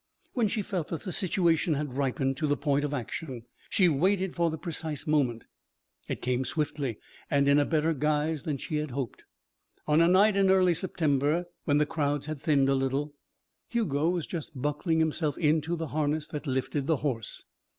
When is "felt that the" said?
0.63-1.11